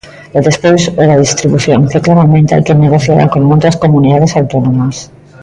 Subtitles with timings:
[0.37, 4.95] E despois o da distribución, que claramente hai que negociala con outras comunidades autónomas.